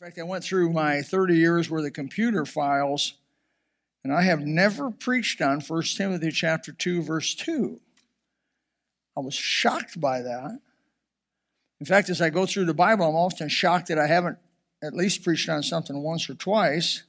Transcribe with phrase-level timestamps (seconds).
[0.00, 3.14] In fact, I went through my 30 years worth of computer files,
[4.04, 7.80] and I have never preached on 1 Timothy chapter 2, verse 2.
[9.16, 10.60] I was shocked by that.
[11.80, 14.38] In fact, as I go through the Bible, I'm often shocked that I haven't
[14.84, 17.02] at least preached on something once or twice.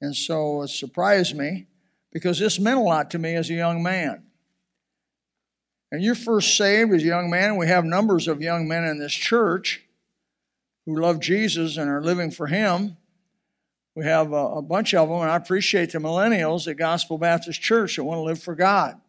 [0.00, 1.66] And so it surprised me
[2.12, 4.22] because this meant a lot to me as a young man.
[5.90, 8.84] And you're first saved as a young man, and we have numbers of young men
[8.84, 9.82] in this church
[10.86, 12.96] who love Jesus and are living for Him.
[13.94, 17.60] We have a, a bunch of them, and I appreciate the millennials at Gospel Baptist
[17.60, 19.00] Church that want to live for God.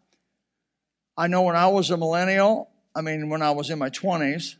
[1.15, 4.55] I know when I was a millennial, I mean, when I was in my 20s,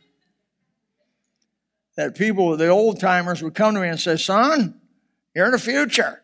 [1.96, 4.80] that people, the old timers, would come to me and say, Son,
[5.34, 6.22] you're in the future.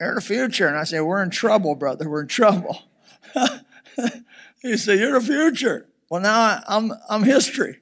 [0.00, 0.66] You're in the future.
[0.68, 2.08] And I say, We're in trouble, brother.
[2.08, 2.82] We're in trouble.
[4.62, 5.86] he said, You're the future.
[6.10, 7.80] Well, now I'm, I'm history.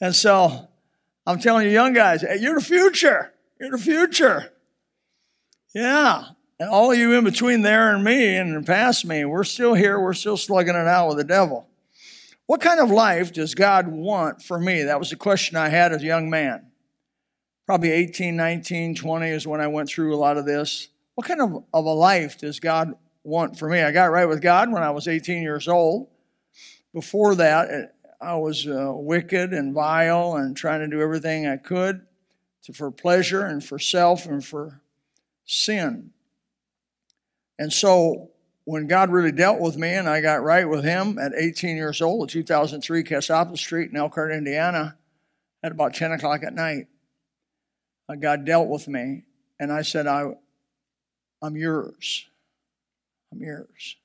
[0.00, 0.68] And so
[1.26, 3.32] I'm telling you, young guys, hey, you're the future.
[3.60, 4.52] You're the future.
[5.74, 6.24] Yeah.
[6.58, 10.00] And all of you in between there and me and past me, we're still here.
[10.00, 11.66] We're still slugging it out with the devil.
[12.46, 14.82] What kind of life does God want for me?
[14.82, 16.66] That was the question I had as a young man.
[17.64, 20.88] Probably 18, 19, 20 is when I went through a lot of this.
[21.14, 23.80] What kind of, of a life does God want for me?
[23.80, 26.08] I got right with God when I was 18 years old.
[26.92, 32.02] Before that, I was uh, wicked and vile and trying to do everything I could
[32.64, 34.82] to, for pleasure and for self and for
[35.46, 36.10] sin.
[37.58, 38.30] And so
[38.64, 42.02] when God really dealt with me and I got right with Him at 18 years
[42.02, 44.96] old, at 2003, Cassopolis Street in Elkhart, Indiana,
[45.62, 46.88] at about 10 o'clock at night,
[48.08, 49.24] uh, God dealt with me
[49.58, 50.30] and I said, I,
[51.42, 52.26] I'm yours.
[53.32, 53.96] I'm yours.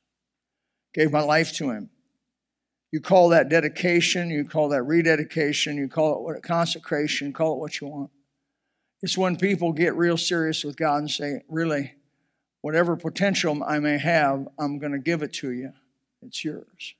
[0.93, 1.89] Gave my life to Him.
[2.95, 7.59] You call that dedication, you call that rededication, you call it what consecration, call it
[7.59, 8.09] what you want.
[9.01, 11.91] It's when people get real serious with God and say, really,
[12.61, 15.73] whatever potential I may have, I'm going to give it to you.
[16.21, 16.95] It's yours.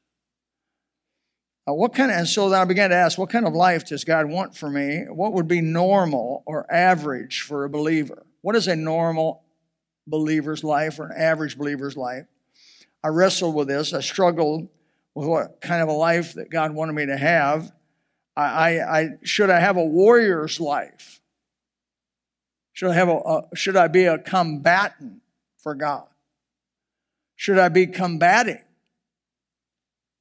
[1.64, 4.04] What kind of, and so then I began to ask, what kind of life does
[4.04, 5.06] God want for me?
[5.08, 8.26] What would be normal or average for a believer?
[8.42, 9.44] What is a normal
[10.06, 12.26] believer's life or an average believer's life?
[13.02, 13.94] I wrestled with this.
[13.94, 14.68] I struggled
[15.16, 17.72] with what kind of a life that God wanted me to have.
[18.36, 21.22] I, I, I should I have a warrior's life?
[22.74, 25.22] Should I have a, a should I be a combatant
[25.58, 26.08] for God?
[27.38, 28.62] Should I be combating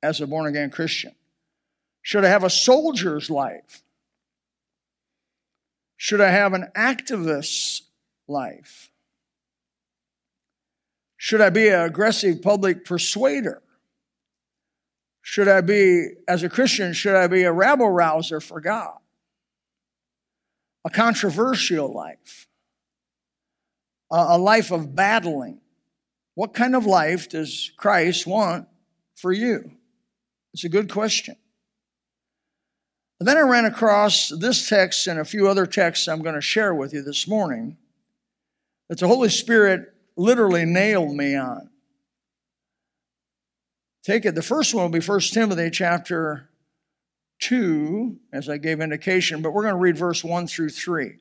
[0.03, 1.15] as a born again Christian?
[2.03, 3.83] Should I have a soldier's life?
[5.97, 7.83] Should I have an activist's
[8.29, 8.91] life?
[11.17, 13.63] Should I be an aggressive public persuader?
[15.27, 18.99] Should I be, as a Christian, should I be a rabble rouser for God?
[20.85, 22.47] A controversial life?
[24.11, 25.63] A life of battling?
[26.35, 28.69] What kind of life does Christ want
[29.17, 29.73] for you?
[30.53, 31.37] It's a good question.
[33.19, 36.43] And then I ran across this text and a few other texts I'm going to
[36.43, 37.79] share with you this morning
[38.91, 41.71] that the Holy Spirit literally nailed me on.
[44.05, 44.35] Take it.
[44.35, 46.51] The first one will be 1 Timothy chapter
[47.41, 51.17] 2, as I gave indication, but we're going to read verse 1 through 3.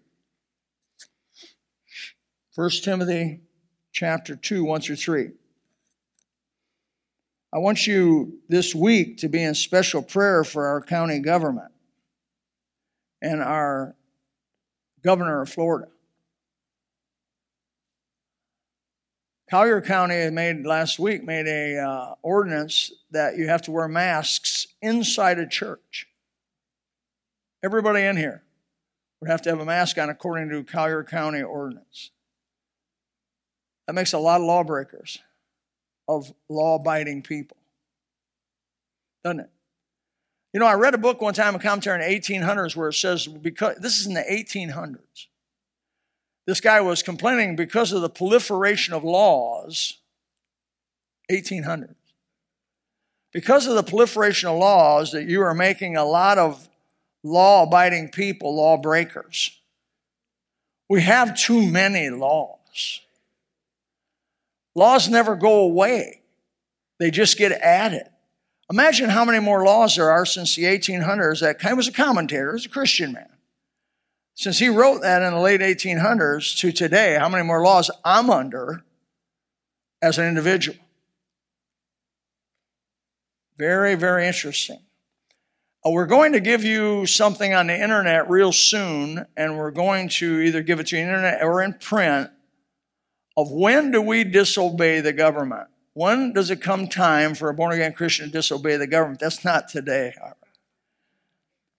[2.56, 3.40] 1 Timothy
[3.94, 5.30] chapter 2, 1 through 3.
[7.54, 11.72] I want you this week to be in special prayer for our county government
[13.22, 13.96] and our
[15.04, 15.93] governor of Florida.
[19.53, 24.66] Collier County made last week made a uh, ordinance that you have to wear masks
[24.81, 26.08] inside a church.
[27.64, 28.41] Everybody in here
[29.22, 32.09] would have to have a mask on according to Collier County ordinance.
[33.86, 35.19] That makes a lot of lawbreakers
[36.08, 37.58] of law-abiding people,
[39.24, 39.52] doesn't it?
[40.52, 42.94] You know, I read a book one time, a commentary in the 1800s, where it
[42.94, 45.28] says because this is in the 1800s
[46.45, 49.99] this guy was complaining because of the proliferation of laws,
[51.31, 51.95] 1800s.
[53.31, 56.69] Because of the proliferation of laws, that you are making a lot of
[57.23, 59.59] law abiding people law breakers.
[60.90, 62.99] We have too many laws.
[64.75, 66.22] Laws never go away,
[66.99, 68.07] they just get added.
[68.72, 71.41] Imagine how many more laws there are since the 1800s.
[71.41, 73.33] That was a commentator, he was a Christian man.
[74.35, 78.30] Since he wrote that in the late 1800s to today, how many more laws I'm
[78.30, 78.84] under
[80.02, 80.78] as an individual?
[83.58, 84.80] Very, very interesting.
[85.85, 90.09] Uh, we're going to give you something on the internet real soon, and we're going
[90.09, 92.32] to either give it to you internet or in print
[93.38, 95.68] of when do we disobey the government?
[95.94, 99.20] When does it come time for a born again Christian to disobey the government?
[99.20, 100.16] That's not today.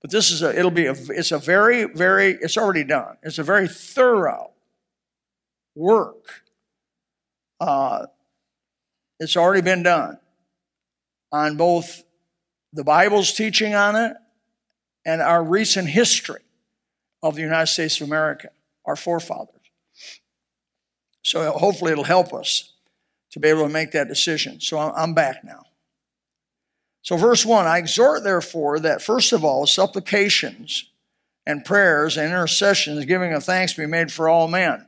[0.04, 3.16] But this is a, it'll be a, it's a very, very, it's already done.
[3.22, 4.50] It's a very thorough
[5.74, 6.42] work.
[7.58, 8.04] Uh,
[9.18, 10.18] it's already been done
[11.32, 12.04] on both
[12.74, 14.14] the Bible's teaching on it
[15.06, 16.42] and our recent history
[17.22, 18.50] of the United States of America,
[18.84, 19.54] our forefathers.
[21.22, 22.74] So hopefully it'll help us
[23.30, 24.60] to be able to make that decision.
[24.60, 25.62] So I'm back now.
[27.04, 30.90] So, verse 1 I exhort, therefore, that first of all, supplications
[31.46, 34.86] and prayers and intercessions, giving of thanks, be made for all men.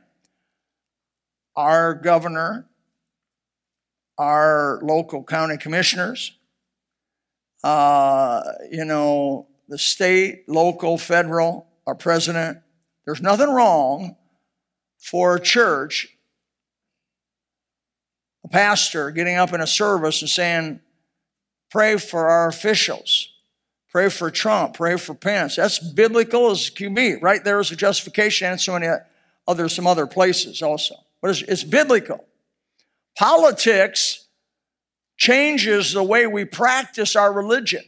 [1.55, 2.67] Our governor,
[4.17, 6.33] our local county commissioners,
[7.63, 8.41] uh,
[8.71, 12.57] you know, the state, local, federal, our president.
[13.05, 14.15] There's nothing wrong
[14.97, 16.17] for a church,
[18.43, 20.79] a pastor getting up in a service and saying,
[21.69, 23.29] Pray for our officials.
[23.89, 24.75] Pray for Trump.
[24.75, 25.55] Pray for Pence.
[25.55, 27.15] That's biblical as can be.
[27.15, 28.87] Right there is a justification and so many
[29.47, 30.95] other, some other places also.
[31.21, 32.23] But it's, it's biblical.
[33.17, 34.25] Politics
[35.17, 37.83] changes the way we practice our religion.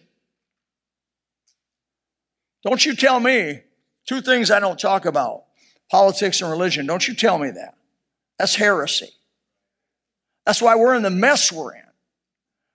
[2.64, 3.62] Don't you tell me
[4.08, 5.44] two things I don't talk about
[5.92, 6.86] politics and religion.
[6.86, 7.75] Don't you tell me that.
[8.38, 9.10] That's heresy.
[10.46, 11.84] That's why we're in the mess we're in.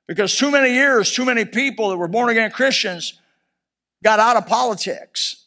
[0.06, 3.14] Because too many years, too many people that were born again Christians
[4.02, 5.46] got out of politics.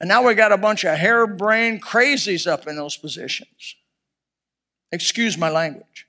[0.00, 3.76] And now we got a bunch of harebrained crazies up in those positions.
[4.90, 6.06] Excuse my language.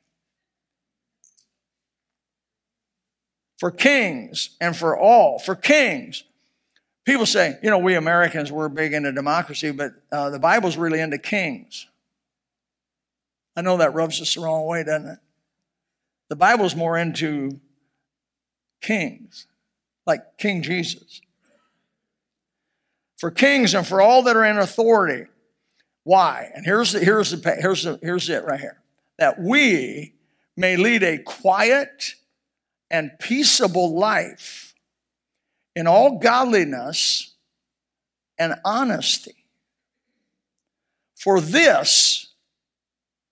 [3.57, 6.23] for kings and for all, for kings.
[7.05, 10.99] People say, you know, we Americans, we're big into democracy, but uh, the Bible's really
[10.99, 11.87] into kings.
[13.55, 15.19] I know that rubs us the wrong way, doesn't it?
[16.29, 17.59] The Bible's more into
[18.81, 19.47] kings,
[20.05, 21.21] like King Jesus.
[23.17, 25.29] For kings and for all that are in authority.
[26.03, 26.51] Why?
[26.53, 28.81] And here's the, here's the, here's the, here's it right here.
[29.17, 30.13] That we
[30.55, 32.15] may lead a quiet
[32.91, 34.75] and peaceable life
[35.75, 37.33] in all godliness
[38.37, 39.35] and honesty.
[41.15, 42.33] For this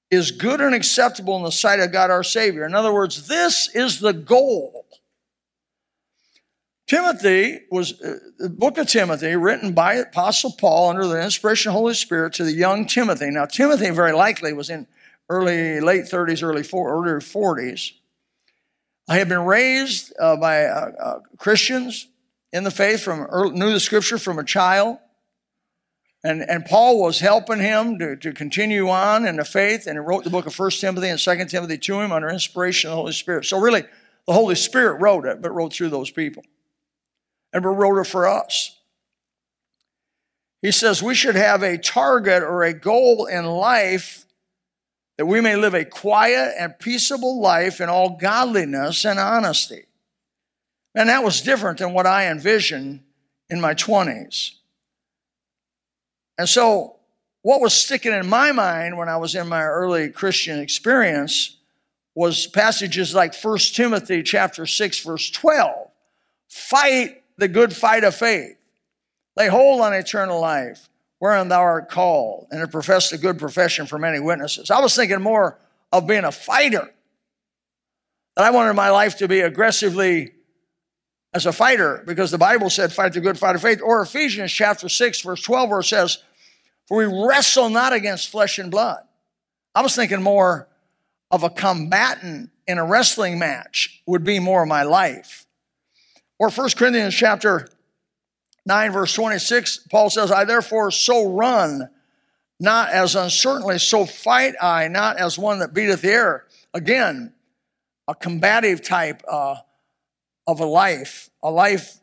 [0.10, 2.66] is good and acceptable in the sight of God our Savior.
[2.66, 4.86] In other words, this is the goal.
[6.88, 11.74] Timothy was uh, the book of Timothy, written by Apostle Paul under the inspiration of
[11.74, 13.30] the Holy Spirit to the young Timothy.
[13.30, 14.88] Now, Timothy very likely was in
[15.30, 17.94] early, late 30s, early, early 40s.
[19.08, 22.08] I had been raised uh, by uh, uh, Christians
[22.52, 24.98] in the faith from early, knew the scripture from a child.
[26.26, 30.00] And, and Paul was helping him to, to continue on in the faith, and he
[30.00, 33.02] wrote the book of 1 Timothy and 2 Timothy to him under inspiration of the
[33.02, 33.46] Holy Spirit.
[33.46, 33.84] So, really,
[34.26, 36.44] the Holy Spirit wrote it, but wrote through those people.
[37.54, 38.78] And wrote it for us.
[40.62, 44.26] He says we should have a target or a goal in life
[45.18, 49.86] that we may live a quiet and peaceable life in all godliness and honesty.
[50.96, 53.02] And that was different than what I envisioned
[53.50, 54.52] in my 20s.
[56.38, 56.96] And so,
[57.42, 61.58] what was sticking in my mind when I was in my early Christian experience
[62.16, 65.90] was passages like 1 Timothy chapter 6 verse 12.
[66.48, 68.58] Fight the good fight of faith.
[69.36, 70.90] Lay hold on eternal life
[71.24, 74.70] wherein thou art called, and have professed a good profession for many witnesses.
[74.70, 75.58] I was thinking more
[75.94, 76.94] of being a fighter.
[78.36, 80.34] That I wanted my life to be aggressively
[81.34, 83.80] as a fighter, because the Bible said, fight the good fight of faith.
[83.82, 86.18] Or Ephesians chapter 6, verse 12, where it says,
[86.90, 89.00] For we wrestle not against flesh and blood.
[89.74, 90.68] I was thinking more
[91.32, 95.43] of a combatant in a wrestling match would be more of my life.
[96.40, 97.70] Or 1 Corinthians chapter
[98.66, 101.90] 9, verse 26, Paul says, I therefore so run,
[102.60, 106.46] not as uncertainly, so fight I, not as one that beateth the air.
[106.74, 107.34] Again,
[108.08, 109.56] a combative type uh,
[110.48, 112.00] of a life, a life.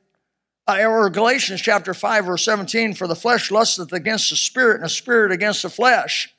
[0.67, 4.85] Uh, or Galatians chapter 5, verse 17, for the flesh lusteth against the spirit, and
[4.85, 6.33] the spirit against the flesh.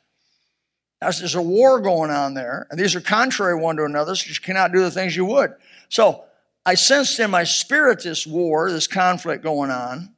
[1.01, 4.29] As there's a war going on there, and these are contrary one to another, so
[4.29, 5.55] you cannot do the things you would.
[5.89, 6.23] So
[6.65, 10.13] I sensed in my spirit this war, this conflict going on.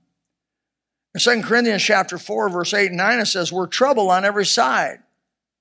[1.16, 4.46] In 2 Corinthians chapter 4, verse 8 and 9, it says, We're troubled on every
[4.46, 5.00] side.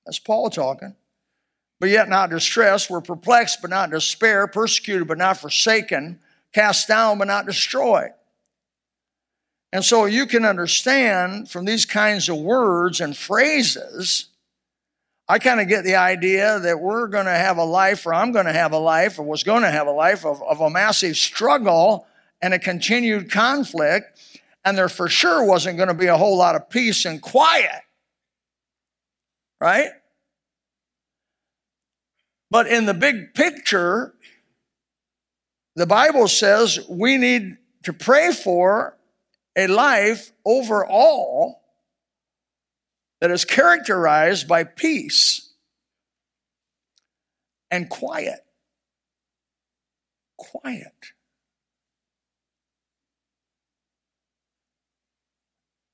[0.05, 0.95] That's Paul talking.
[1.79, 2.89] But yet not distressed.
[2.89, 4.47] We're perplexed, but not despair.
[4.47, 6.19] Persecuted, but not forsaken.
[6.53, 8.11] Cast down, but not destroyed.
[9.71, 14.27] And so you can understand from these kinds of words and phrases,
[15.27, 18.33] I kind of get the idea that we're going to have a life, or I'm
[18.33, 20.69] going to have a life, or was going to have a life of, of a
[20.69, 22.05] massive struggle
[22.41, 24.19] and a continued conflict.
[24.65, 27.81] And there for sure wasn't going to be a whole lot of peace and quiet.
[29.61, 29.91] Right?
[32.51, 34.13] But in the big picture,
[35.75, 38.97] the Bible says we need to pray for
[39.55, 41.62] a life overall
[43.23, 45.53] that is characterized by peace
[47.71, 48.41] and quiet.
[50.37, 50.91] Quiet.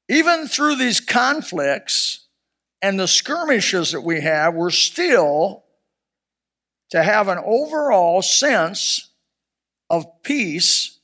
[0.08, 2.22] Even through these conflicts
[2.82, 5.66] and the skirmishes that we have, we're still
[6.90, 9.12] to have an overall sense
[9.88, 10.98] of peace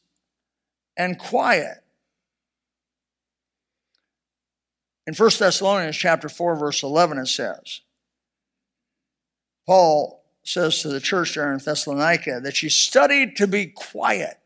[0.98, 1.85] and quiet.
[5.08, 7.82] In 1 Thessalonians chapter 4 verse 11 it says
[9.66, 14.38] Paul says to the church there in Thessalonica that she studied to be quiet.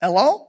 [0.00, 0.48] Hello?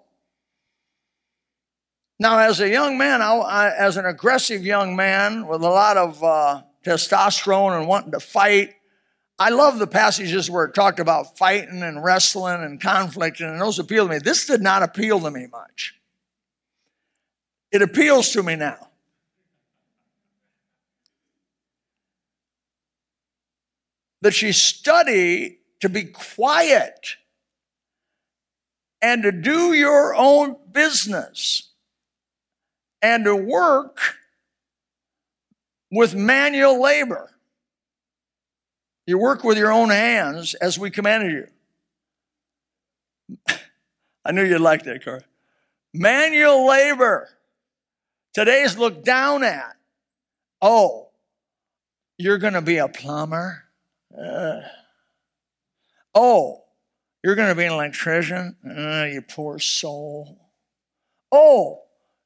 [2.20, 5.98] Now, as a young man, I, I, as an aggressive young man with a lot
[5.98, 8.76] of uh, testosterone and wanting to fight,
[9.40, 13.80] I love the passages where it talked about fighting and wrestling and conflict, and those
[13.80, 14.20] appeal to me.
[14.20, 15.96] This did not appeal to me much.
[17.72, 18.90] It appeals to me now.
[24.22, 27.16] That you study to be quiet
[29.02, 31.70] and to do your own business
[33.02, 34.00] and to work
[35.92, 37.32] with manual labor.
[39.08, 41.32] You work with your own hands as we commanded
[43.48, 43.56] you.
[44.26, 45.22] I knew you'd like that, Carl.
[45.94, 47.30] Manual labor.
[48.34, 49.76] Today's looked down at.
[50.62, 51.10] Oh,
[52.18, 53.64] you're going to be a plumber?
[54.18, 54.62] Uh,
[56.14, 56.64] oh,
[57.24, 58.56] you're going to be an electrician?
[58.66, 60.38] Uh, you poor soul.
[61.32, 61.82] Oh,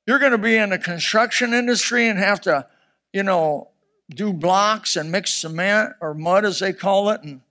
[0.06, 2.68] you're going to be in the construction industry and have to,
[3.14, 3.70] you know,
[4.10, 7.42] do blocks and mix cement or mud as they call it and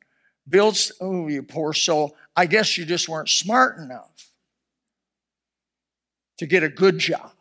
[0.48, 0.78] build.
[1.00, 2.16] Oh, you poor soul.
[2.36, 4.32] I guess you just weren't smart enough
[6.38, 7.32] to get a good job.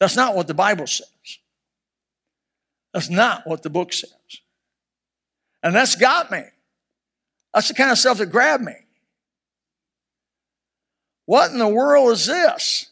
[0.00, 1.06] That's not what the Bible says.
[2.92, 4.10] That's not what the book says.
[5.62, 6.42] And that's got me.
[7.54, 8.74] That's the kind of stuff that grabbed me.
[11.26, 12.86] What in the world is this?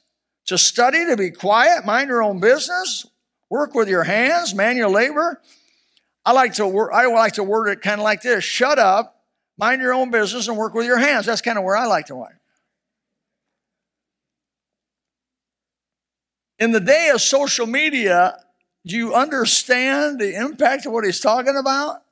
[0.47, 3.07] To study, to be quiet, mind your own business,
[3.51, 5.41] work with your hands, manual labor.
[6.25, 9.25] I like to wor- I like to word it kind of like this: Shut up,
[9.59, 11.27] mind your own business, and work with your hands.
[11.27, 12.38] That's kind of where I like to work.
[16.59, 18.37] In the day of social media,
[18.85, 22.03] do you understand the impact of what he's talking about?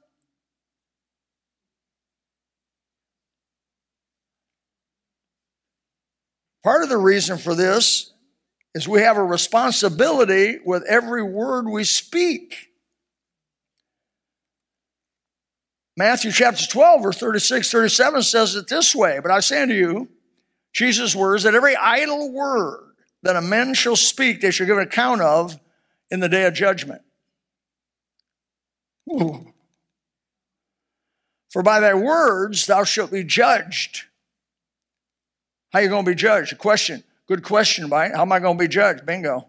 [6.63, 8.13] Part of the reason for this
[8.75, 12.73] is we have a responsibility with every word we speak.
[15.97, 20.09] Matthew chapter 12, verse 36, 37 says it this way But I say unto you,
[20.73, 22.86] Jesus' words, that every idle word
[23.27, 25.59] that a man shall speak, they shall give an account of
[26.11, 27.03] in the day of judgment.
[29.13, 29.53] Ooh.
[31.51, 34.05] For by thy words thou shalt be judged.
[35.73, 36.53] How you going to be judged?
[36.53, 37.03] A question.
[37.27, 38.15] Good question, right?
[38.15, 39.05] How am I going to be judged?
[39.05, 39.49] Bingo.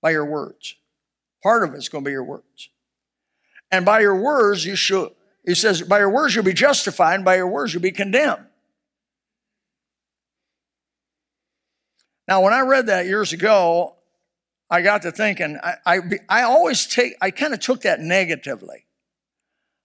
[0.00, 0.74] By your words.
[1.42, 2.70] Part of it's going to be your words.
[3.70, 5.12] And by your words, you shall,
[5.46, 8.46] he says, by your words you'll be justified, and by your words you'll be condemned.
[12.28, 13.96] Now, when I read that years ago,
[14.70, 15.98] I got to thinking, I, I,
[16.28, 18.86] I always take, I kind of took that negatively.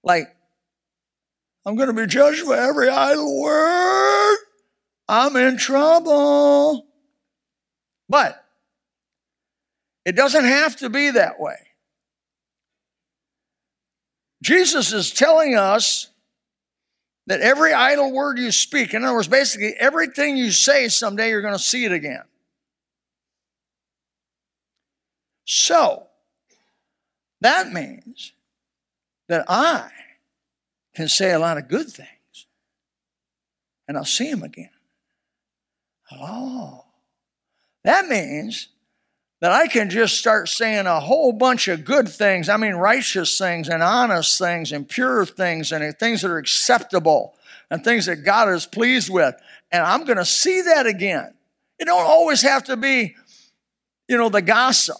[0.03, 0.33] Like,
[1.65, 4.37] I'm going to be judged for every idle word.
[5.09, 6.85] I'm in trouble.
[8.07, 8.43] But
[10.05, 11.57] it doesn't have to be that way.
[14.41, 16.07] Jesus is telling us
[17.27, 21.41] that every idle word you speak, in other words, basically everything you say, someday you're
[21.41, 22.23] going to see it again.
[25.45, 26.07] So,
[27.41, 28.33] that means
[29.27, 29.89] that I
[30.95, 32.07] can say a lot of good things
[33.87, 34.69] and I'll see him again.
[36.11, 36.85] Oh,
[37.83, 38.69] that means
[39.39, 42.49] that I can just start saying a whole bunch of good things.
[42.49, 47.35] I mean, righteous things and honest things and pure things and things that are acceptable
[47.69, 49.35] and things that God is pleased with.
[49.71, 51.33] And I'm going to see that again
[51.77, 53.15] It don't always have to be,
[54.07, 54.97] you know, the gossip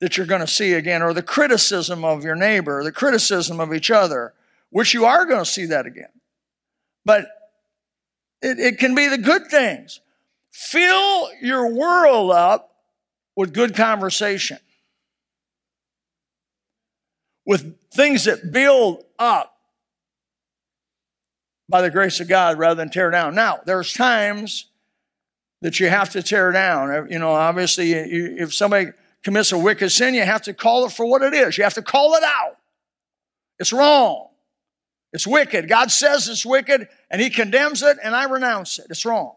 [0.00, 3.72] that you're going to see again, or the criticism of your neighbor, the criticism of
[3.72, 4.34] each other,
[4.70, 6.10] which you are going to see that again.
[7.04, 7.26] But
[8.40, 10.00] it, it can be the good things.
[10.50, 12.71] Fill your world up
[13.36, 14.58] with good conversation,
[17.46, 19.54] with things that build up
[21.68, 23.34] by the grace of God rather than tear down.
[23.34, 24.66] Now, there's times
[25.62, 27.08] that you have to tear down.
[27.10, 28.88] You know, obviously, if somebody
[29.22, 31.56] commits a wicked sin, you have to call it for what it is.
[31.56, 32.56] You have to call it out.
[33.58, 34.28] It's wrong.
[35.12, 35.68] It's wicked.
[35.68, 38.86] God says it's wicked, and He condemns it, and I renounce it.
[38.90, 39.34] It's wrong.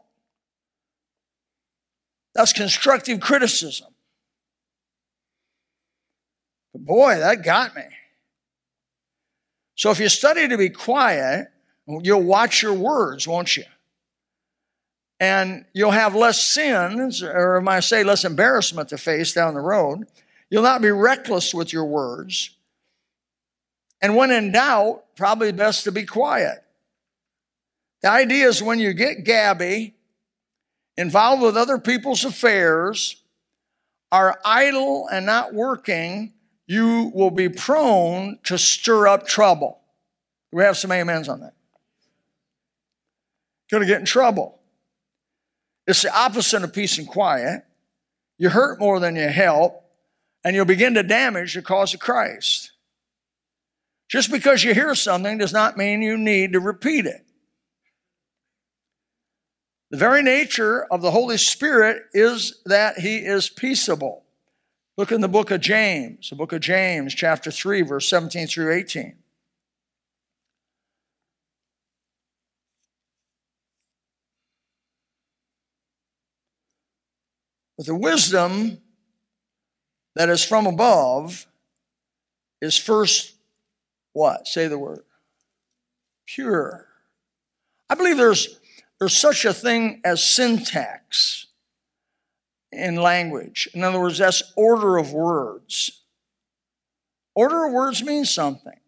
[2.36, 3.88] That's constructive criticism.
[6.74, 7.84] But boy, that got me.
[9.75, 11.48] So if you study to be quiet,
[11.88, 13.63] you'll watch your words, won't you?
[15.20, 19.62] And you'll have less sins, or am I say less embarrassment to face down the
[19.62, 20.08] road.
[20.50, 22.51] You'll not be reckless with your words.
[24.01, 26.63] And when in doubt, probably best to be quiet.
[28.01, 29.96] The idea is when you get gabby,
[30.98, 33.22] involved with other people's affairs,
[34.12, 36.34] are idle and not working,
[36.68, 39.82] you will be prone to stir up trouble.
[40.52, 41.54] We have some amens on that.
[43.70, 44.60] Going to get in trouble.
[45.88, 47.64] It's the opposite of peace and quiet.
[48.38, 49.84] You hurt more than you help,
[50.44, 52.72] and you'll begin to damage the cause of Christ.
[54.08, 57.25] Just because you hear something does not mean you need to repeat it.
[59.92, 64.24] The very nature of the Holy Spirit is that He is peaceable.
[64.98, 68.74] Look in the book of James, the book of James, chapter 3, verse 17 through
[68.74, 69.18] 18.
[77.77, 78.78] But the wisdom
[80.15, 81.45] that is from above
[82.62, 83.34] is first
[84.13, 84.48] what?
[84.48, 85.04] Say the word.
[86.26, 86.88] Pure.
[87.89, 88.60] I believe there's
[88.99, 91.47] there's such a thing as syntax
[92.71, 93.67] in language.
[93.73, 96.01] In other words, that's order of words.
[97.36, 98.79] Order of words means something.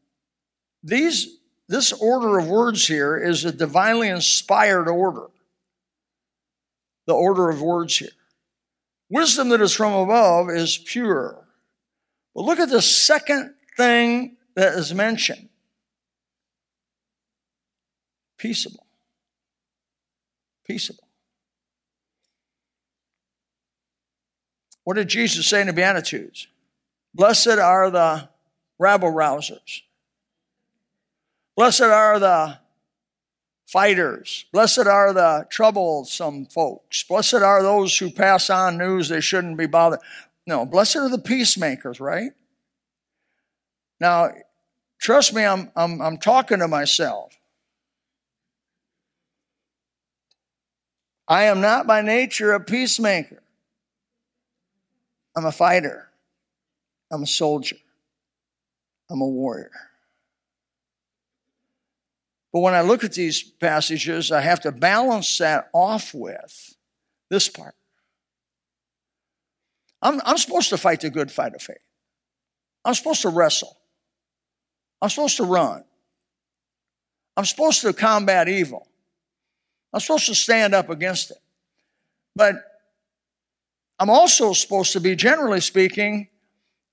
[0.84, 5.28] These, this order of words here is a divinely inspired order.
[7.06, 8.10] The order of words here.
[9.10, 11.46] Wisdom that is from above is pure.
[12.34, 15.50] But look at the second thing that is mentioned
[18.38, 18.87] peaceable
[20.68, 21.08] peaceable.
[24.84, 26.48] What did Jesus say in the Beatitudes?
[27.14, 28.30] Blessed are the
[28.80, 29.82] rabble rousers.
[31.56, 32.60] Blessed are the
[33.66, 34.46] fighters.
[34.54, 37.04] Blessed are the troublesome folks.
[37.04, 40.00] Blessed are those who pass on news they shouldn't be bothered.
[40.46, 42.32] No, blessed are the peacemakers, right?
[44.00, 44.32] Now,
[45.00, 47.37] trust me, I'm, I'm, I'm talking to myself.
[51.28, 53.44] I am not by nature a peacemaker.
[55.36, 56.10] I'm a fighter.
[57.12, 57.78] I'm a soldier.
[59.10, 59.72] I'm a warrior.
[62.54, 66.76] But when I look at these passages, I have to balance that off with
[67.30, 67.76] this part.
[70.02, 71.78] I'm, I'm supposed to fight the good fight of faith.
[72.86, 73.78] I'm supposed to wrestle.
[75.02, 75.84] I'm supposed to run.
[77.36, 78.88] I'm supposed to combat evil.
[79.94, 81.38] I'm supposed to stand up against it.
[82.36, 82.56] But
[84.00, 86.28] I'm also supposed to be, generally speaking,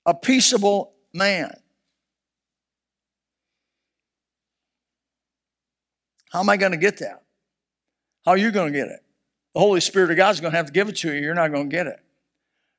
[0.05, 1.53] a peaceable man.
[6.31, 7.23] How am I going to get that?
[8.25, 8.99] How are you going to get it?
[9.53, 11.21] The Holy Spirit of God is going to have to give it to you.
[11.21, 11.99] You're not going to get it.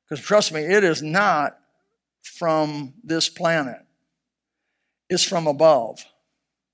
[0.07, 1.57] Because trust me, it is not
[2.21, 3.79] from this planet,
[5.09, 6.05] it's from above.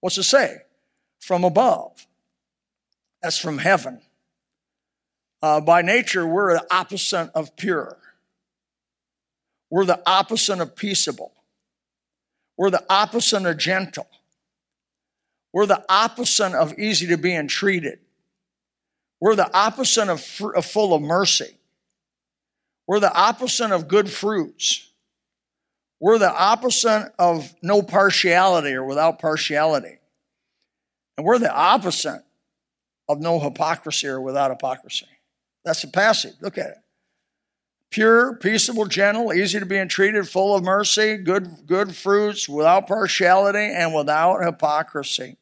[0.01, 0.57] What's it say?
[1.21, 2.05] From above.
[3.23, 4.01] That's from heaven.
[5.41, 7.97] Uh, by nature, we're the opposite of pure.
[9.69, 11.31] We're the opposite of peaceable.
[12.57, 14.07] We're the opposite of gentle.
[15.53, 17.99] We're the opposite of easy to be entreated.
[19.21, 21.57] We're the opposite of, fr- of full of mercy.
[22.87, 24.91] We're the opposite of good fruits.
[26.01, 29.99] We're the opposite of no partiality or without partiality.
[31.17, 32.23] And we're the opposite
[33.07, 35.07] of no hypocrisy or without hypocrisy.
[35.65, 36.33] That's the passage.
[36.41, 36.77] Look at it.
[37.89, 43.71] Pure, peaceable, gentle, easy to be entreated, full of mercy, good, good fruits, without partiality,
[43.71, 45.37] and without hypocrisy.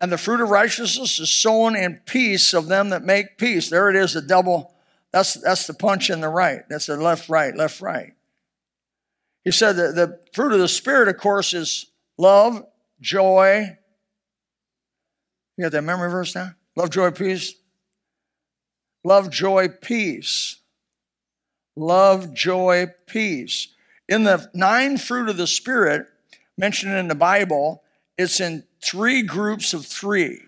[0.00, 3.70] And the fruit of righteousness is sown in peace of them that make peace.
[3.70, 4.74] There it is, the double.
[5.12, 6.62] That's, that's the punch in the right.
[6.68, 8.14] That's the left, right, left, right.
[9.44, 11.86] He said that the fruit of the Spirit, of course, is
[12.18, 12.64] love,
[13.00, 13.78] joy.
[15.60, 16.54] You got that memory verse now?
[16.74, 17.54] Love, joy, peace.
[19.04, 20.56] Love, joy, peace.
[21.76, 23.68] Love, joy, peace.
[24.08, 26.06] In the nine fruit of the Spirit
[26.56, 27.82] mentioned in the Bible,
[28.16, 30.40] it's in three groups of three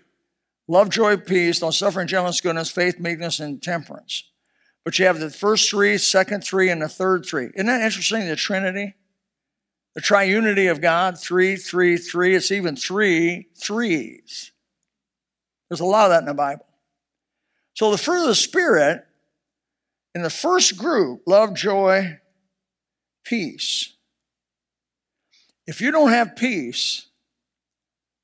[0.67, 4.23] love, joy, peace, long suffering, gentleness, goodness, faith, meekness, and temperance.
[4.83, 7.51] But you have the first three, second three, and the third three.
[7.53, 8.27] Isn't that interesting?
[8.27, 8.95] The Trinity?
[9.93, 12.33] The triunity of God, three, three, three.
[12.33, 14.52] It's even three threes.
[15.73, 16.67] There's a lot of that in the Bible.
[17.73, 19.03] So the fruit of the Spirit
[20.13, 22.19] in the first group, love, joy,
[23.25, 23.91] peace.
[25.65, 27.07] If you don't have peace,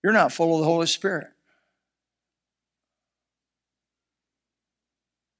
[0.03, 1.25] you're not full of the Holy Spirit.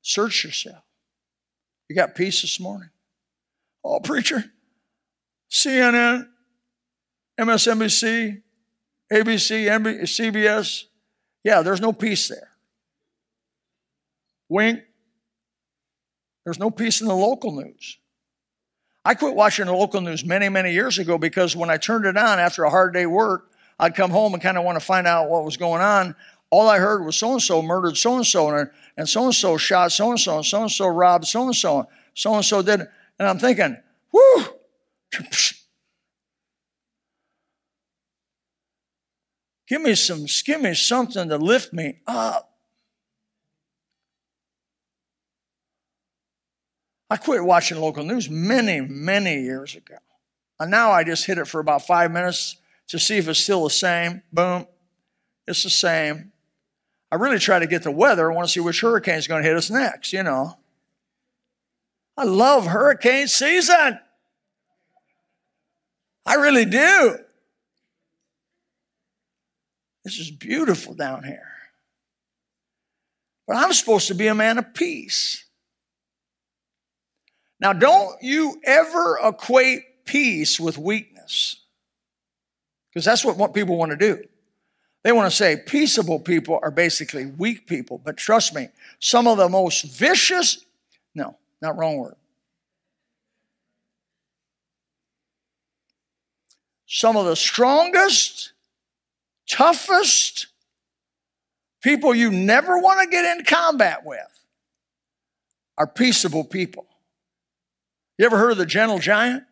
[0.02, 0.84] Search yourself.
[1.90, 2.90] You got peace this morning?
[3.84, 4.46] Oh, preacher,
[5.52, 6.28] CNN,
[7.40, 8.42] MSNBC,
[9.14, 9.70] ABC,
[10.08, 10.86] CBS.
[11.44, 12.50] Yeah, there's no peace there.
[14.50, 14.82] Wink.
[16.44, 17.98] There's no peace in the local news.
[19.06, 22.18] I quit watching the local news many, many years ago because when I turned it
[22.18, 25.08] on after a hard day work, I'd come home and kind of want to find
[25.08, 26.16] out what was going on.
[26.50, 29.58] All I heard was so and so murdered so and so, and so and so
[29.58, 32.62] shot so and so, and so and so robbed so and so, so and so
[32.62, 32.82] did.
[32.82, 33.78] And I'm thinking,
[34.12, 34.46] whoo,
[39.70, 42.48] give me some, give me something to lift me up.
[47.10, 49.96] I quit watching local news many, many years ago.
[50.60, 52.58] And now I just hit it for about five minutes
[52.90, 54.24] to see if it's still the same.
[54.34, 54.68] Boom,
[55.48, 56.32] it's the same.
[57.12, 58.32] I really try to get the weather.
[58.32, 60.58] I want to see which hurricane is going to hit us next, you know.
[62.18, 64.00] I love hurricane season.
[66.26, 67.18] I really do.
[70.10, 71.52] This is beautiful down here.
[73.46, 75.46] But I'm supposed to be a man of peace.
[77.60, 81.58] Now, don't you ever equate peace with weakness.
[82.90, 84.24] Because that's what people want to do.
[85.04, 88.02] They want to say peaceable people are basically weak people.
[88.04, 90.66] But trust me, some of the most vicious,
[91.14, 92.16] no, not wrong word.
[96.88, 98.54] Some of the strongest,
[99.50, 100.48] toughest
[101.82, 104.20] people you never want to get in combat with
[105.78, 106.86] are peaceable people.
[108.18, 109.44] You ever heard of the gentle giant?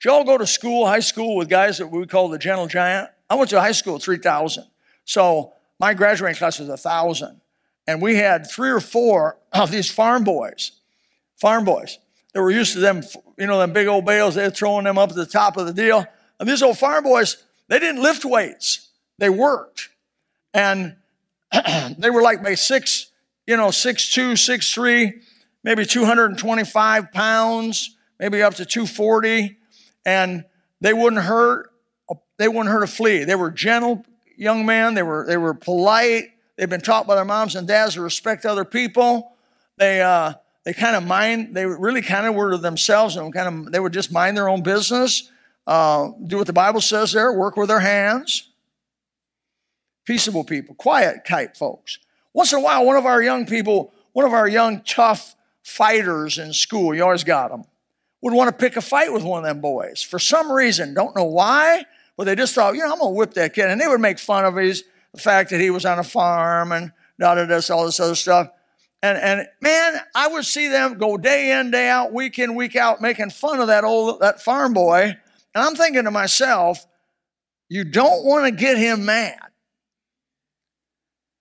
[0.00, 2.66] Did you all go to school, high school, with guys that we call the gentle
[2.66, 3.10] giant?
[3.28, 4.64] I went to high school, at 3,000.
[5.04, 7.40] So my graduating class was 1,000.
[7.86, 10.72] And we had three or four of these farm boys,
[11.36, 11.98] farm boys,
[12.32, 13.02] that were used to them,
[13.36, 15.72] you know, them big old bales, they're throwing them up at the top of the
[15.72, 16.06] deal.
[16.38, 17.36] And these old farm boys,
[17.68, 18.89] they didn't lift weights,
[19.20, 19.90] they worked.
[20.52, 20.96] And
[21.98, 23.12] they were like maybe six,
[23.46, 25.20] you know, six two, six three
[25.62, 29.56] maybe 225 pounds, maybe up to 240,
[30.04, 30.44] and
[30.80, 31.70] they wouldn't hurt.
[32.38, 33.24] They wouldn't hurt a flea.
[33.24, 34.04] They were gentle
[34.36, 34.94] young men.
[34.94, 36.30] They were they were polite.
[36.56, 39.32] They've been taught by their moms and dads to respect other people.
[39.76, 41.54] They uh, they kind of mind.
[41.54, 44.48] They really kind of were to themselves and kind of they would just mind their
[44.48, 45.30] own business,
[45.66, 48.49] uh, do what the Bible says there, work with their hands.
[50.10, 52.00] Peaceable people, quiet type folks.
[52.32, 56.36] Once in a while, one of our young people, one of our young tough fighters
[56.36, 57.62] in school, you always got them,
[58.20, 60.02] would want to pick a fight with one of them boys.
[60.02, 61.84] For some reason, don't know why,
[62.16, 63.70] but they just thought, you know, I'm going to whip that kid.
[63.70, 64.82] And they would make fun of his,
[65.14, 68.16] the fact that he was on a farm and da da da, all this other
[68.16, 68.50] stuff.
[69.04, 72.74] And, and man, I would see them go day in, day out, week in, week
[72.74, 75.02] out, making fun of that old, that farm boy.
[75.54, 76.84] And I'm thinking to myself,
[77.68, 79.49] you don't want to get him mad.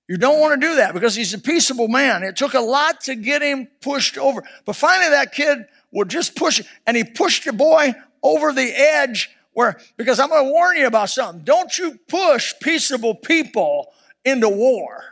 [0.09, 2.23] You don't want to do that because he's a peaceable man.
[2.23, 4.43] It took a lot to get him pushed over.
[4.65, 7.93] But finally, that kid would just push, and he pushed the boy
[8.23, 11.43] over the edge where, because I'm going to warn you about something.
[11.43, 13.93] Don't you push peaceable people
[14.25, 15.03] into war.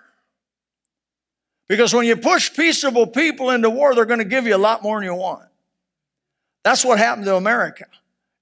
[1.69, 4.81] Because when you push peaceable people into war, they're going to give you a lot
[4.81, 5.47] more than you want.
[6.63, 7.85] That's what happened to America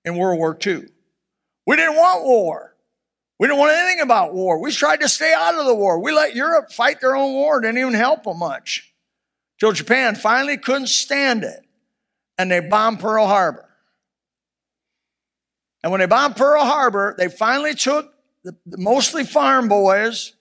[0.06, 0.86] in World War II.
[1.68, 2.74] We didn't want war.
[3.38, 4.60] We didn't want anything about war.
[4.62, 6.00] We tried to stay out of the war.
[6.00, 7.60] We let Europe fight their own war.
[7.60, 8.93] Didn't even help them much.
[9.60, 11.65] Till Japan finally couldn't stand it.
[12.38, 13.69] And they bombed Pearl Harbor.
[15.84, 18.12] And when they bombed Pearl Harbor, they finally took
[18.43, 20.34] the, mostly farm boys,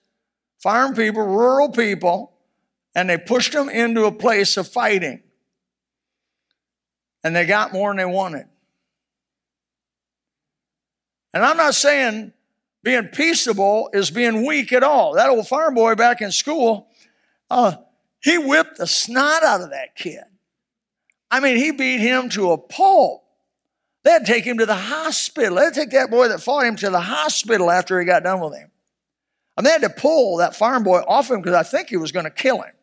[0.61, 2.33] farm people, rural people,
[2.95, 5.21] and they pushed them into a place of fighting.
[7.23, 8.45] And they got more than they wanted.
[11.33, 12.31] And I'm not saying
[12.85, 15.15] being peaceable is being weak at all.
[15.15, 16.87] That old farm boy back in school,
[17.49, 17.77] uh,
[18.21, 20.23] he whipped the snot out of that kid.
[21.31, 23.23] I mean, he beat him to a pulp.
[24.03, 25.55] They'd take him to the hospital.
[25.55, 28.53] They'd take that boy that fought him to the hospital after he got done with
[28.53, 28.69] him.
[29.57, 32.11] And they had to pull that farm boy off him because I think he was
[32.11, 32.73] going to kill him.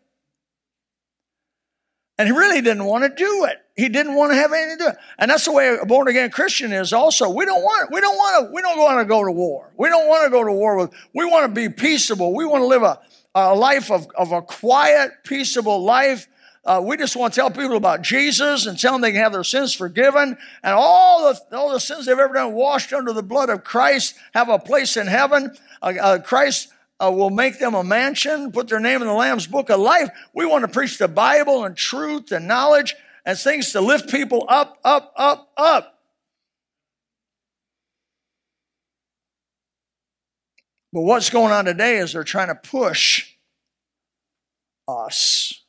[2.18, 3.61] And he really didn't want to do it.
[3.74, 4.90] He didn't want to have anything to do.
[5.18, 7.30] And that's the way a born again Christian is also.
[7.30, 9.72] We don't want we don't want to we don't want to go to war.
[9.78, 12.34] We don't want to go to war with we want to be peaceable.
[12.34, 13.00] We want to live a,
[13.34, 16.28] a life of, of a quiet, peaceable life.
[16.64, 19.32] Uh, we just want to tell people about Jesus and tell them they can have
[19.32, 23.22] their sins forgiven and all the, all the sins they've ever done washed under the
[23.22, 25.56] blood of Christ have a place in heaven.
[25.80, 26.68] Uh, uh, Christ
[27.00, 30.10] uh, will make them a mansion, put their name in the Lamb's book of life.
[30.34, 34.44] We want to preach the Bible and truth and knowledge and things to lift people
[34.48, 35.98] up, up, up, up.
[40.92, 43.32] But what's going on today is they're trying to push
[44.86, 45.62] us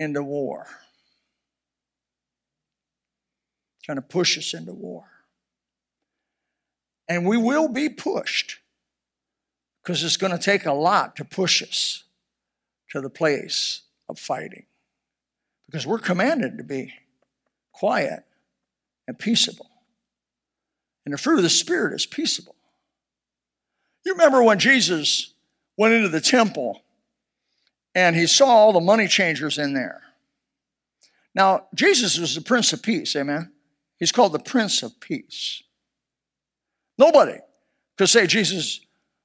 [0.00, 0.66] into war.
[3.82, 5.04] Trying to push us into war.
[7.08, 8.58] And we will be pushed
[9.82, 12.04] because it's going to take a lot to push us
[12.90, 14.66] to the place of fighting.
[15.68, 16.94] Because we're commanded to be
[17.72, 18.24] quiet
[19.06, 19.70] and peaceable.
[21.04, 22.56] And the fruit of the Spirit is peaceable.
[24.04, 25.34] You remember when Jesus
[25.76, 26.82] went into the temple
[27.94, 30.02] and he saw all the money changers in there.
[31.34, 33.52] Now, Jesus was the Prince of Peace, amen?
[33.98, 35.62] He's called the Prince of Peace.
[36.96, 37.38] Nobody
[37.96, 38.80] could say Jesus,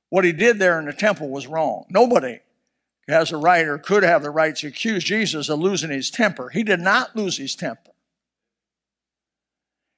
[0.10, 1.86] what he did there in the temple was wrong.
[1.90, 2.40] Nobody
[3.08, 6.50] has a right or could have the right to accuse Jesus of losing his temper.
[6.50, 7.92] He did not lose his temper.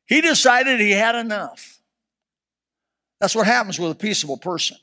[0.07, 1.79] He decided he had enough.
[3.19, 4.77] That's what happens with a peaceable person.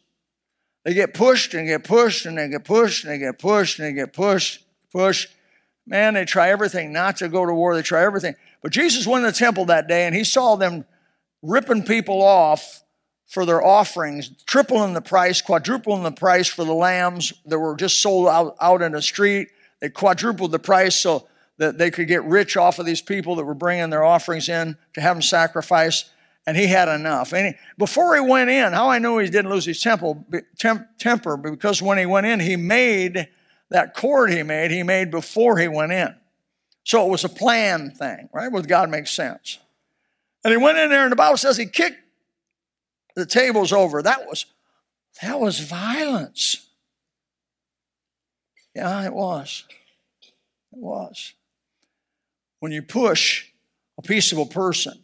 [0.84, 3.88] They get pushed and get pushed and they get pushed and they get pushed and
[3.88, 5.28] they get pushed, pushed.
[5.86, 7.74] Man, they try everything not to go to war.
[7.74, 8.34] They try everything.
[8.62, 10.84] But Jesus went in the temple that day and he saw them
[11.42, 12.82] ripping people off
[13.32, 18.02] for their offerings, tripling the price, quadrupling the price for the lambs that were just
[18.02, 19.48] sold out, out in the street.
[19.80, 23.44] They quadrupled the price so that they could get rich off of these people that
[23.44, 26.10] were bringing their offerings in to have them sacrifice.
[26.46, 27.32] And he had enough.
[27.32, 30.26] And he, before he went in, how I know he didn't lose his temple,
[30.58, 33.28] temp, temper, because when he went in, he made
[33.70, 36.14] that cord he made, he made before he went in.
[36.84, 38.52] So it was a plan thing, right?
[38.52, 39.58] With God makes sense.
[40.44, 42.01] And he went in there, and the Bible says he kicked
[43.14, 44.02] the tables over.
[44.02, 44.46] That was
[45.20, 46.66] that was violence.
[48.74, 49.64] Yeah, it was.
[50.72, 51.34] It was.
[52.60, 53.46] When you push
[53.98, 55.02] a peaceable person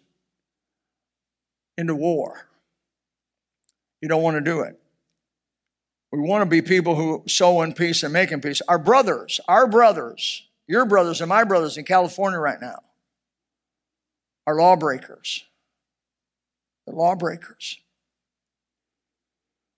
[1.77, 2.49] into war,
[4.01, 4.79] you don't want to do it.
[6.11, 8.63] We want to be people who sow in peace and make in peace.
[8.67, 12.79] Our brothers, our brothers, your brothers and my brothers in California right now
[14.47, 15.45] are lawbreakers.
[16.87, 17.79] They're lawbreakers.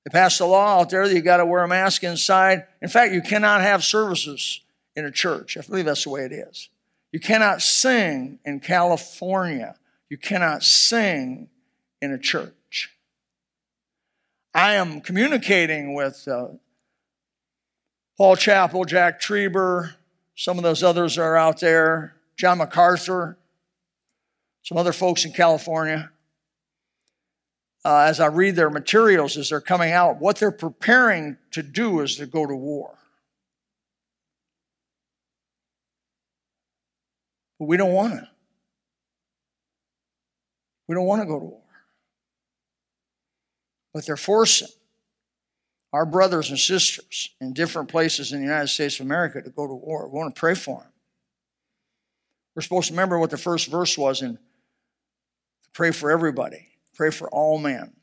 [0.05, 2.67] They passed a law out there that you got to wear a mask inside.
[2.81, 4.61] In fact, you cannot have services
[4.97, 5.57] in a church.
[5.57, 6.69] I believe that's the way it is.
[7.13, 9.77] You cannot sing in California.
[10.09, 11.49] You cannot sing
[12.01, 12.91] in a church.
[14.55, 16.49] I am communicating with uh,
[18.17, 19.95] Paul Chappell, Jack Trieber,
[20.35, 23.37] some of those others are out there, John MacArthur,
[24.63, 26.11] some other folks in California
[27.85, 32.01] uh, as I read their materials as they're coming out, what they're preparing to do
[32.01, 32.99] is to go to war.
[37.59, 38.29] But we don't want to.
[40.89, 41.63] We don't want to go to war.
[43.95, 44.69] But they're forcing
[45.93, 49.67] our brothers and sisters in different places in the United States of America to go
[49.67, 50.09] to war.
[50.09, 50.93] We want to pray for them.
[52.55, 54.39] We're supposed to remember what the first verse was and
[55.73, 56.70] pray for everybody.
[57.01, 57.95] Pray for all men.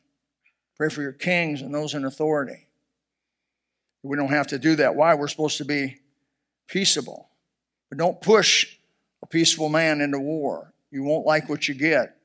[0.76, 2.68] Pray for your kings and those in authority.
[4.02, 4.96] We don't have to do that.
[4.96, 5.14] Why?
[5.14, 5.98] We're supposed to be
[6.68, 7.30] peaceable.
[7.90, 8.66] But don't push
[9.22, 10.74] a peaceful man into war.
[10.90, 12.18] You won't like what you get.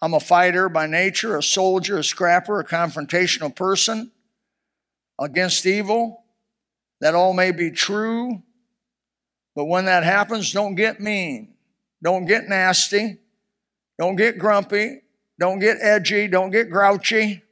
[0.00, 4.12] I'm a fighter by nature, a soldier, a scrapper, a confrontational person
[5.18, 6.22] against evil.
[7.00, 8.40] That all may be true.
[9.56, 11.54] But when that happens, don't get mean.
[12.00, 13.18] Don't get nasty.
[13.98, 15.00] Don't get grumpy.
[15.40, 16.28] Don't get edgy.
[16.28, 17.42] Don't get grouchy.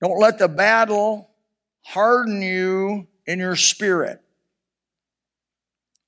[0.00, 1.30] Don't let the battle
[1.82, 4.20] harden you in your spirit.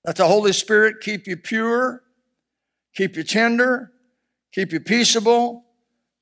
[0.04, 2.02] Let the Holy Spirit keep you pure,
[2.94, 3.90] keep you tender,
[4.52, 5.64] keep you peaceable,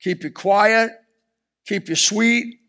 [0.01, 0.91] keep you quiet,
[1.67, 2.59] keep you sweet,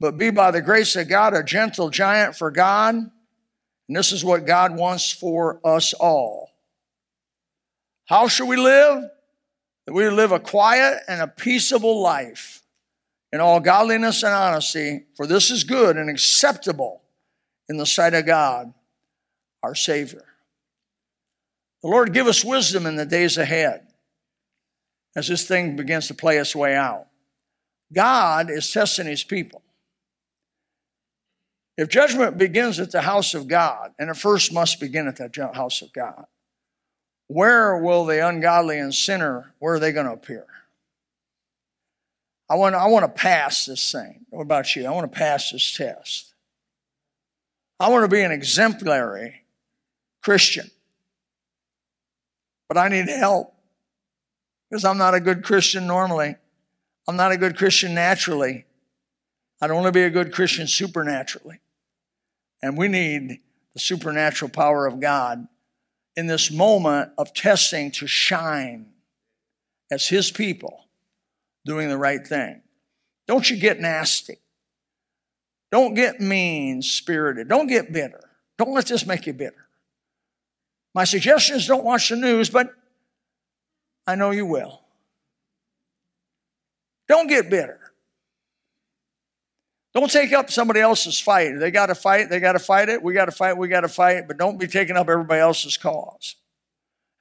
[0.00, 2.94] but be by the grace of God a gentle giant for God.
[2.94, 6.50] And this is what God wants for us all.
[8.06, 9.04] How should we live?
[9.86, 12.62] That we live a quiet and a peaceable life
[13.32, 17.02] in all godliness and honesty, for this is good and acceptable
[17.68, 18.72] in the sight of God,
[19.62, 20.24] our Savior.
[21.82, 23.86] The Lord give us wisdom in the days ahead
[25.16, 27.06] as this thing begins to play its way out.
[27.92, 29.62] God is testing his people.
[31.76, 35.50] If judgment begins at the house of God, and it first must begin at the
[35.54, 36.26] house of God,
[37.32, 40.44] where will the ungodly and sinner, where are they going to appear?
[42.50, 44.26] I want, I want to pass this thing.
[44.28, 44.84] What about you?
[44.84, 46.34] I want to pass this test.
[47.80, 49.44] I want to be an exemplary
[50.22, 50.70] Christian.
[52.68, 53.54] But I need help
[54.68, 56.36] because I'm not a good Christian normally.
[57.08, 58.66] I'm not a good Christian naturally.
[59.60, 61.60] I'd only be a good Christian supernaturally.
[62.62, 63.40] And we need
[63.72, 65.48] the supernatural power of God
[66.16, 68.86] in this moment of testing to shine
[69.90, 70.86] as His people
[71.64, 72.62] doing the right thing.
[73.26, 74.38] Don't you get nasty.
[75.70, 77.48] Don't get mean spirited.
[77.48, 78.20] Don't get bitter.
[78.58, 79.66] Don't let this make you bitter.
[80.94, 82.70] My suggestion is don't watch the news, but
[84.06, 84.80] I know you will.
[87.08, 87.80] Don't get bitter.
[89.94, 91.58] Don't take up somebody else's fight.
[91.58, 93.02] They got to fight, they got to fight it.
[93.02, 95.76] We got to fight, we got to fight, but don't be taking up everybody else's
[95.76, 96.36] cause.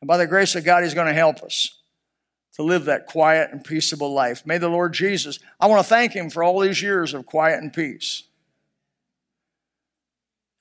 [0.01, 1.77] And by the grace of God, He's going to help us
[2.55, 4.45] to live that quiet and peaceable life.
[4.45, 7.62] May the Lord Jesus, I want to thank Him for all these years of quiet
[7.62, 8.23] and peace.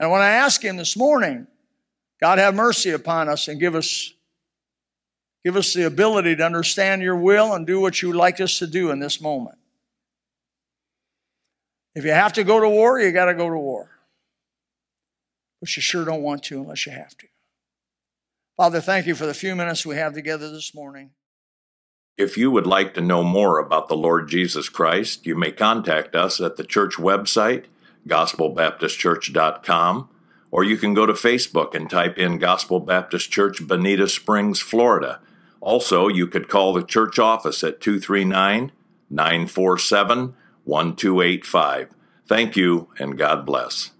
[0.00, 1.46] And when I ask Him this morning,
[2.20, 4.12] God have mercy upon us and give us
[5.44, 8.66] give us the ability to understand your will and do what you like us to
[8.66, 9.56] do in this moment.
[11.94, 13.90] If you have to go to war, you got to go to war.
[15.60, 17.26] But you sure don't want to unless you have to.
[18.56, 21.10] Father, thank you for the few minutes we have together this morning.
[22.16, 26.14] If you would like to know more about the Lord Jesus Christ, you may contact
[26.14, 27.64] us at the church website,
[28.06, 30.08] gospelbaptistchurch.com,
[30.50, 35.20] or you can go to Facebook and type in Gospel Baptist Church, Bonita Springs, Florida.
[35.60, 38.72] Also, you could call the church office at 239
[39.08, 40.34] 947
[40.70, 41.90] 1285.
[42.26, 43.90] Thank you, and God bless.